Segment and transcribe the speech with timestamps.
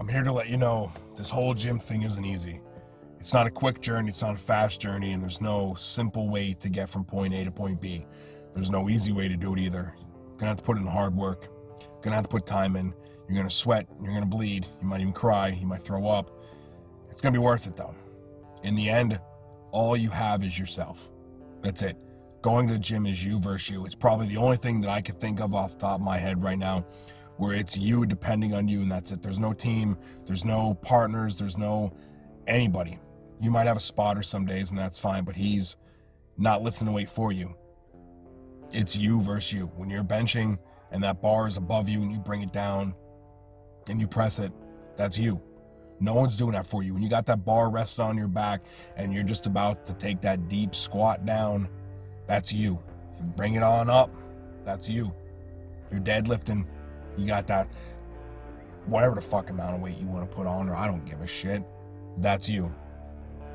[0.00, 2.62] I'm here to let you know this whole gym thing isn't easy.
[3.18, 6.54] It's not a quick journey, it's not a fast journey, and there's no simple way
[6.54, 8.06] to get from point A to point B.
[8.54, 9.94] There's no easy way to do it either.
[9.98, 12.94] You're gonna have to put in hard work, you're gonna have to put time in,
[13.28, 16.30] you're gonna sweat, you're gonna bleed, you might even cry, you might throw up.
[17.10, 17.94] It's gonna be worth it though.
[18.62, 19.20] In the end,
[19.70, 21.10] all you have is yourself.
[21.60, 21.98] That's it.
[22.40, 23.84] Going to the gym is you versus you.
[23.84, 26.16] It's probably the only thing that I could think of off the top of my
[26.16, 26.86] head right now
[27.40, 29.22] where it's you depending on you and that's it.
[29.22, 31.90] There's no team, there's no partners, there's no
[32.46, 32.98] anybody.
[33.40, 35.78] You might have a spotter some days and that's fine, but he's
[36.36, 37.54] not lifting the weight for you.
[38.74, 39.72] It's you versus you.
[39.74, 40.58] When you're benching
[40.92, 42.94] and that bar is above you and you bring it down
[43.88, 44.52] and you press it,
[44.98, 45.40] that's you.
[45.98, 46.92] No one's doing that for you.
[46.92, 48.60] When you got that bar rested on your back
[48.96, 51.70] and you're just about to take that deep squat down,
[52.26, 52.78] that's you.
[53.18, 54.10] you bring it on up,
[54.62, 55.10] that's you.
[55.90, 56.66] You're deadlifting,
[57.20, 57.68] you got that
[58.86, 61.20] whatever the fuck amount of weight you want to put on, or I don't give
[61.20, 61.62] a shit.
[62.18, 62.74] That's you.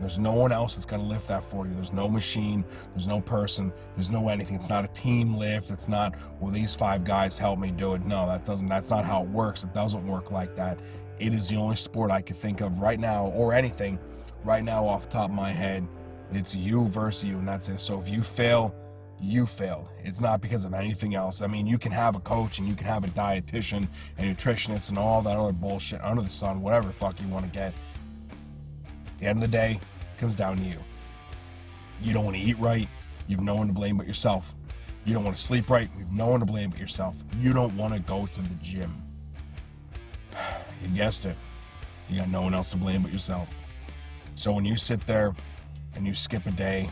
[0.00, 1.74] There's no one else that's going to lift that for you.
[1.74, 2.64] There's no machine.
[2.94, 3.70] There's no person.
[3.94, 4.56] There's no anything.
[4.56, 5.70] It's not a team lift.
[5.70, 8.06] It's not, well, these five guys help me do it.
[8.06, 9.62] No, that doesn't, that's not how it works.
[9.62, 10.80] It doesn't work like that.
[11.18, 13.98] It is the only sport I could think of right now, or anything
[14.42, 15.86] right now off top of my head.
[16.32, 17.78] It's you versus you, and that's it.
[17.78, 18.74] So if you fail,
[19.20, 19.88] you failed.
[20.02, 21.42] It's not because of anything else.
[21.42, 24.88] I mean, you can have a coach and you can have a dietitian and nutritionist
[24.88, 27.72] and all that other bullshit under the sun, whatever fuck you want to get.
[27.72, 30.78] At the end of the day, it comes down to you.
[32.02, 32.88] You don't want to eat right,
[33.28, 34.54] you've no one to blame but yourself.
[35.04, 37.14] You don't want to sleep right, you've no one to blame but yourself.
[37.38, 39.02] You don't want to go to the gym.
[40.82, 41.36] You guessed it.
[42.08, 43.54] You got no one else to blame but yourself.
[44.34, 45.34] So when you sit there
[45.94, 46.88] and you skip a day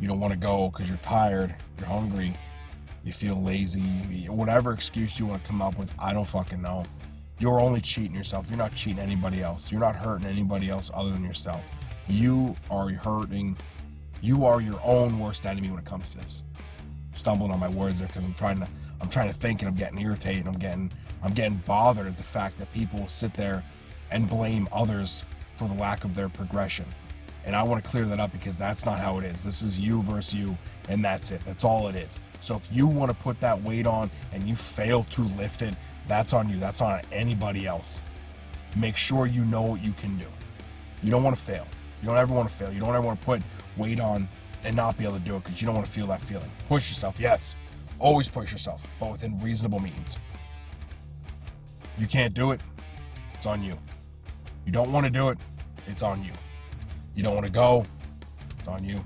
[0.00, 2.34] you don't want to go because you're tired, you're hungry,
[3.04, 3.80] you feel lazy,
[4.28, 6.84] whatever excuse you want to come up with, I don't fucking know.
[7.38, 8.48] You're only cheating yourself.
[8.48, 9.70] You're not cheating anybody else.
[9.70, 11.66] You're not hurting anybody else other than yourself.
[12.08, 13.56] You are hurting.
[14.22, 16.42] You are your own worst enemy when it comes to this.
[17.14, 18.68] stumbling on my words there because I'm trying to
[19.00, 20.46] I'm trying to think and I'm getting irritated.
[20.46, 20.90] I'm getting
[21.22, 23.62] I'm getting bothered at the fact that people will sit there
[24.10, 25.24] and blame others
[25.54, 26.86] for the lack of their progression.
[27.46, 29.42] And I want to clear that up because that's not how it is.
[29.42, 30.58] This is you versus you,
[30.88, 31.40] and that's it.
[31.46, 32.20] That's all it is.
[32.40, 35.74] So if you want to put that weight on and you fail to lift it,
[36.08, 36.58] that's on you.
[36.58, 38.02] That's on anybody else.
[38.76, 40.26] Make sure you know what you can do.
[41.02, 41.66] You don't want to fail.
[42.02, 42.72] You don't ever want to fail.
[42.72, 43.42] You don't ever want to put
[43.76, 44.28] weight on
[44.64, 46.50] and not be able to do it because you don't want to feel that feeling.
[46.68, 47.54] Push yourself, yes.
[47.98, 50.18] Always push yourself, but within reasonable means.
[51.96, 52.60] You can't do it,
[53.32, 53.74] it's on you.
[54.66, 55.38] You don't want to do it,
[55.86, 56.32] it's on you.
[57.16, 57.84] You don't want to go,
[58.58, 59.00] it's on you.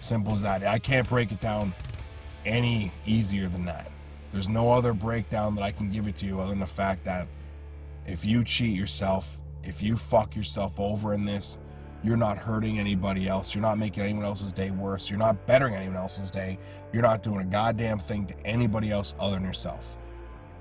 [0.00, 0.64] Simple as that.
[0.64, 1.74] I can't break it down
[2.46, 3.90] any easier than that.
[4.32, 7.04] There's no other breakdown that I can give it to you other than the fact
[7.04, 7.28] that
[8.06, 11.58] if you cheat yourself, if you fuck yourself over in this,
[12.02, 13.54] you're not hurting anybody else.
[13.54, 15.10] You're not making anyone else's day worse.
[15.10, 16.58] You're not bettering anyone else's day.
[16.92, 19.98] You're not doing a goddamn thing to anybody else other than yourself.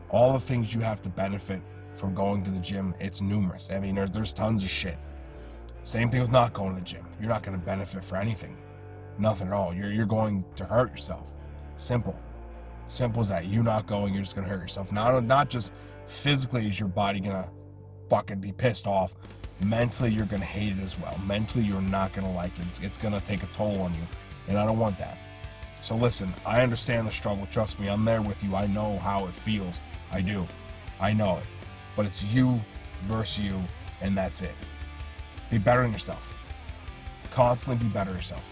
[0.09, 1.61] All the things you have to benefit
[1.93, 3.69] from going to the gym, it's numerous.
[3.71, 4.97] I mean, there's, there's tons of shit.
[5.85, 7.05] Same thing with not going to the gym.
[7.19, 8.57] You're not going to benefit for anything.
[9.19, 9.71] Nothing at all.
[9.71, 11.29] You're, you're going to hurt yourself.
[11.75, 12.19] Simple.
[12.87, 13.45] Simple as that.
[13.45, 14.91] You not going, you're just going to hurt yourself.
[14.91, 15.73] Not, not just
[16.07, 17.47] physically is your body going to
[18.09, 19.13] fucking be pissed off.
[19.61, 21.15] Mentally, you're going to hate it as well.
[21.23, 22.65] Mentally, you're not going to like it.
[22.67, 24.07] It's, it's going to take a toll on you.
[24.47, 25.19] And I don't want that.
[25.83, 27.47] So listen, I understand the struggle.
[27.51, 28.55] Trust me, I'm there with you.
[28.55, 29.81] I know how it feels.
[30.11, 30.47] I do.
[30.99, 31.45] I know it.
[31.95, 32.59] But it's you
[33.03, 33.61] versus you,
[34.01, 34.55] and that's it.
[35.55, 36.35] Be better than yourself.
[37.31, 38.43] Constantly be better yourself.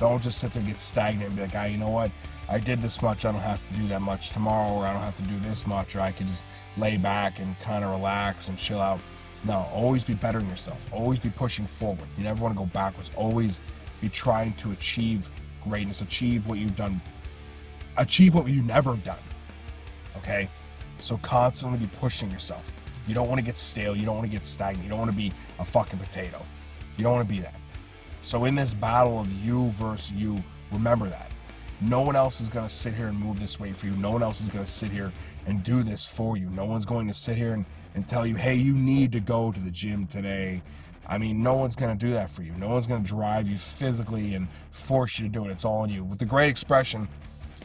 [0.00, 2.10] Don't just sit there and get stagnant and be like, ah, you know what?
[2.48, 5.02] I did this much, I don't have to do that much tomorrow, or I don't
[5.02, 6.42] have to do this much, or I can just
[6.76, 8.98] lay back and kind of relax and chill out.
[9.44, 10.84] No, always be better bettering yourself.
[10.92, 12.08] Always be pushing forward.
[12.18, 13.12] You never want to go backwards.
[13.14, 13.60] Always
[14.00, 15.30] be trying to achieve
[15.62, 17.00] greatness, achieve what you've done,
[17.98, 19.22] achieve what you never have done.
[20.16, 20.50] Okay?
[20.98, 22.72] So constantly be pushing yourself.
[23.06, 23.96] You don't want to get stale.
[23.96, 24.84] You don't want to get stagnant.
[24.84, 26.44] You don't want to be a fucking potato.
[26.96, 27.54] You don't want to be that.
[28.22, 30.38] So in this battle of you versus you,
[30.70, 31.32] remember that.
[31.80, 33.92] No one else is going to sit here and move this way for you.
[33.92, 35.12] No one else is going to sit here
[35.46, 36.48] and do this for you.
[36.50, 37.64] No one's going to sit here and,
[37.96, 40.62] and tell you, hey, you need to go to the gym today.
[41.08, 42.52] I mean, no one's going to do that for you.
[42.52, 45.50] No one's going to drive you physically and force you to do it.
[45.50, 46.04] It's all on you.
[46.04, 47.08] With the great expression,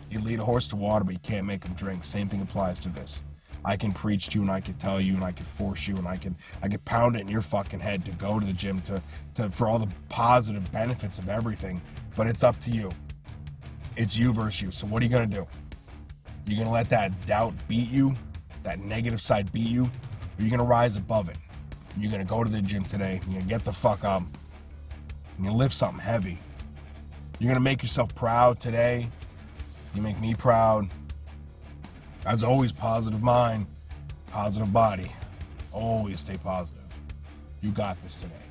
[0.10, 2.04] you lead a horse to water, but you can't make him drink.
[2.04, 3.22] Same thing applies to this.
[3.66, 5.98] I can preach to you and I can tell you and I can force you
[5.98, 8.54] and I can I can pound it in your fucking head to go to the
[8.54, 9.02] gym to
[9.36, 11.82] to for all the positive benefits of everything,
[12.16, 12.90] but it's up to you.
[13.96, 14.72] It's you versus you.
[14.72, 15.46] So what are you gonna do?
[16.46, 18.16] You're gonna let that doubt beat you,
[18.64, 19.90] that negative side beat you, or
[20.40, 21.38] you're gonna rise above it.
[21.98, 24.24] You're gonna go to the gym today, you're gonna get the fuck up,
[25.38, 26.40] You gonna lift something heavy.
[27.40, 29.10] You're gonna make yourself proud today.
[29.94, 30.90] You make me proud.
[32.28, 33.68] As always positive mind,
[34.34, 35.10] positive body.
[35.72, 36.84] Always stay positive.
[37.62, 38.47] You got this today.